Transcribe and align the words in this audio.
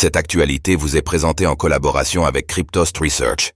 Cette 0.00 0.16
actualité 0.16 0.76
vous 0.76 0.96
est 0.96 1.02
présentée 1.02 1.46
en 1.46 1.56
collaboration 1.56 2.24
avec 2.24 2.46
Cryptost 2.46 2.96
Research. 2.96 3.52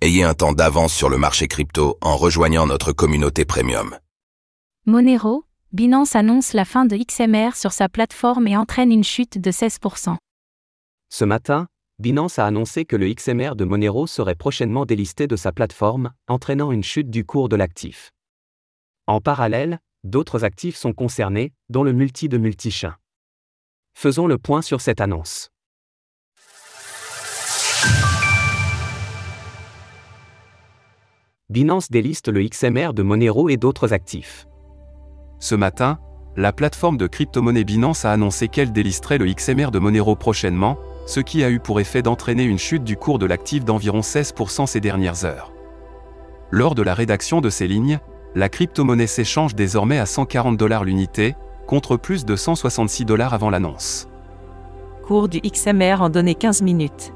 Ayez 0.00 0.22
un 0.22 0.32
temps 0.32 0.52
d'avance 0.52 0.94
sur 0.94 1.08
le 1.08 1.18
marché 1.18 1.48
crypto 1.48 1.98
en 2.00 2.16
rejoignant 2.16 2.68
notre 2.68 2.92
communauté 2.92 3.44
premium. 3.44 3.98
Monero, 4.86 5.44
Binance 5.72 6.14
annonce 6.14 6.52
la 6.52 6.64
fin 6.64 6.84
de 6.84 6.96
XMR 6.96 7.56
sur 7.56 7.72
sa 7.72 7.88
plateforme 7.88 8.46
et 8.46 8.56
entraîne 8.56 8.92
une 8.92 9.02
chute 9.02 9.38
de 9.40 9.50
16%. 9.50 10.14
Ce 11.08 11.24
matin, 11.24 11.66
Binance 11.98 12.38
a 12.38 12.46
annoncé 12.46 12.84
que 12.84 12.94
le 12.94 13.12
XMR 13.12 13.56
de 13.56 13.64
Monero 13.64 14.06
serait 14.06 14.36
prochainement 14.36 14.86
délisté 14.86 15.26
de 15.26 15.34
sa 15.34 15.50
plateforme, 15.50 16.12
entraînant 16.28 16.70
une 16.70 16.84
chute 16.84 17.10
du 17.10 17.24
cours 17.24 17.48
de 17.48 17.56
l'actif. 17.56 18.12
En 19.08 19.20
parallèle, 19.20 19.80
d'autres 20.04 20.44
actifs 20.44 20.76
sont 20.76 20.92
concernés, 20.92 21.52
dont 21.68 21.82
le 21.82 21.92
multi 21.92 22.28
de 22.28 22.38
Multichain. 22.38 22.94
Faisons 23.94 24.28
le 24.28 24.38
point 24.38 24.62
sur 24.62 24.80
cette 24.80 25.00
annonce. 25.00 25.50
Binance 31.50 31.90
déliste 31.90 32.28
le 32.28 32.46
XMR 32.46 32.92
de 32.92 33.02
Monero 33.02 33.48
et 33.48 33.56
d'autres 33.56 33.94
actifs. 33.94 34.46
Ce 35.38 35.54
matin, 35.54 35.98
la 36.36 36.52
plateforme 36.52 36.98
de 36.98 37.06
crypto-monnaie 37.06 37.64
Binance 37.64 38.04
a 38.04 38.12
annoncé 38.12 38.48
qu'elle 38.48 38.70
délisterait 38.70 39.16
le 39.16 39.32
XMR 39.32 39.70
de 39.70 39.78
Monero 39.78 40.14
prochainement, 40.14 40.76
ce 41.06 41.20
qui 41.20 41.42
a 41.42 41.48
eu 41.48 41.58
pour 41.58 41.80
effet 41.80 42.02
d'entraîner 42.02 42.42
une 42.42 42.58
chute 42.58 42.84
du 42.84 42.98
cours 42.98 43.18
de 43.18 43.24
l'actif 43.24 43.64
d'environ 43.64 44.00
16% 44.00 44.66
ces 44.66 44.80
dernières 44.80 45.24
heures. 45.24 45.50
Lors 46.50 46.74
de 46.74 46.82
la 46.82 46.92
rédaction 46.92 47.40
de 47.40 47.48
ces 47.48 47.66
lignes, 47.66 47.98
la 48.34 48.50
crypto-monnaie 48.50 49.06
s'échange 49.06 49.54
désormais 49.54 49.98
à 49.98 50.04
140 50.04 50.58
dollars 50.58 50.84
l'unité, 50.84 51.34
contre 51.66 51.96
plus 51.96 52.26
de 52.26 52.36
166 52.36 53.06
dollars 53.06 53.32
avant 53.32 53.48
l'annonce. 53.48 54.06
Cours 55.02 55.30
du 55.30 55.40
XMR 55.40 56.02
en 56.02 56.10
données 56.10 56.34
15 56.34 56.60
minutes. 56.60 57.14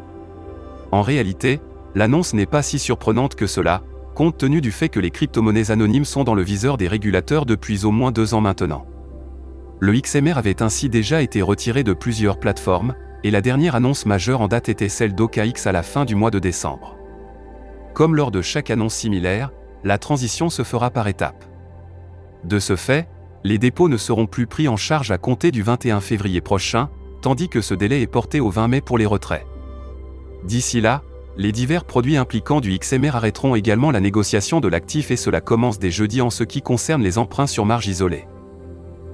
En 0.91 1.03
réalité, 1.03 1.61
l'annonce 1.95 2.33
n'est 2.33 2.47
pas 2.47 2.63
si 2.63 2.79
surprenante 2.79 3.35
que 3.35 3.47
cela, 3.47 3.83
compte 4.13 4.39
tenu 4.39 4.61
du 4.61 4.71
fait 4.73 4.89
que 4.89 5.01
les 5.01 5.11
crypto-monnaies 5.11 5.71
anonymes 5.71 6.05
sont 6.05 6.25
dans 6.25 6.35
le 6.35 6.43
viseur 6.43 6.77
des 6.77 6.89
régulateurs 6.89 7.47
depuis 7.47 7.85
au 7.85 7.91
moins 7.91 8.13
deux 8.13 8.35
ans 8.35 8.41
maintenant. 8.41 8.87
Le 9.81 9.93
XMR 9.93 10.39
avait 10.39 10.63
ainsi 10.63 10.89
déjà 10.89 11.23
été 11.23 11.43
retiré 11.43 11.83
de 11.83 11.93
plusieurs 11.93 12.39
plateformes, 12.39 12.95
et 13.25 13.31
la 13.31 13.41
dernière 13.41 13.75
annonce 13.75 14.07
majeure 14.07 14.41
en 14.41 14.49
date 14.49 14.69
était 14.69 14.89
celle 14.89 15.15
d'OKX 15.15 15.67
à 15.67 15.73
la 15.73 15.83
fin 15.83 16.05
du 16.05 16.15
mois 16.15 16.31
de 16.31 16.39
décembre. 16.39 16.97
Comme 17.95 18.15
lors 18.15 18.31
de 18.31 18.43
chaque 18.43 18.71
annonce 18.71 18.95
similaire, 18.95 19.51
la 19.85 19.99
transition 19.99 20.49
se 20.51 20.63
fera 20.63 20.91
par 20.91 21.09
étapes. 21.09 21.45
De 22.45 22.59
ce 22.59 22.77
fait, 22.77 23.09
les 23.45 23.59
dépôts 23.59 23.89
ne 23.89 23.97
seront 23.97 24.27
plus 24.27 24.47
pris 24.47 24.69
en 24.69 24.77
charge 24.77 25.11
à 25.11 25.19
compter 25.19 25.51
du 25.51 25.63
21 25.63 26.01
février 26.01 26.41
prochain, 26.41 26.89
tandis 27.21 27.49
que 27.49 27.61
ce 27.61 27.75
délai 27.75 28.03
est 28.03 28.07
porté 28.07 28.41
au 28.41 28.51
20 28.51 28.69
mai 28.69 28.81
pour 28.81 28.99
les 28.99 29.07
retraits. 29.07 29.47
D'ici 30.45 30.81
là, 30.81 31.03
les 31.37 31.53
divers 31.53 31.85
produits 31.85 32.17
impliquant 32.17 32.61
du 32.61 32.79
XMR 32.79 33.17
arrêteront 33.17 33.55
également 33.55 33.91
la 33.91 34.01
négociation 34.01 34.61
de 34.61 34.69
l'actif 34.69 35.11
et 35.11 35.17
cela 35.17 35.41
commence 35.41 35.79
dès 35.79 35.91
jeudi 35.91 36.21
en 36.21 36.31
ce 36.31 36.45
qui 36.45 36.61
concerne 36.61 37.03
les 37.03 37.17
emprunts 37.17 37.47
sur 37.47 37.65
marge 37.65 37.87
isolée. 37.87 38.27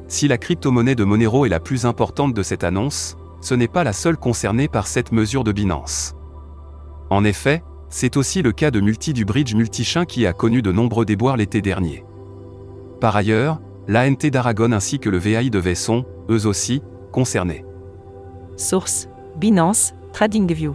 Si 0.09 0.27
la 0.27 0.39
crypto-monnaie 0.39 0.95
de 0.95 1.05
Monero 1.05 1.47
est 1.47 1.51
la 1.51 1.61
plus 1.61 1.85
importante 1.85 2.35
de 2.35 2.43
cette 2.43 2.65
annonce, 2.65 3.17
ce 3.41 3.55
n'est 3.55 3.69
pas 3.69 3.85
la 3.85 3.93
seule 3.93 4.17
concernée 4.17 4.67
par 4.67 4.87
cette 4.87 5.13
mesure 5.13 5.45
de 5.45 5.53
Binance. 5.53 6.15
En 7.11 7.25
effet, 7.25 7.63
c'est 7.89 8.17
aussi 8.17 8.43
le 8.43 8.53
cas 8.53 8.71
de 8.71 8.81
Multi 8.81 9.13
du 9.13 9.25
bridge 9.25 9.55
Multichain 9.55 10.05
qui 10.05 10.27
a 10.27 10.33
connu 10.33 10.61
de 10.61 10.73
nombreux 10.73 11.05
déboires 11.05 11.37
l'été 11.37 11.63
dernier. 11.63 12.05
Par 13.01 13.15
ailleurs, 13.15 13.61
l'ANT 13.87 14.29
d'Aragon 14.31 14.73
ainsi 14.73 14.99
que 14.99 15.09
le 15.09 15.19
VAI 15.19 15.51
de 15.51 15.59
Vesson, 15.59 16.05
eux 16.31 16.47
aussi, 16.47 16.83
concernés. 17.13 17.65
Source 18.57 19.09
Binance, 19.37 19.95
TradingView. 20.13 20.75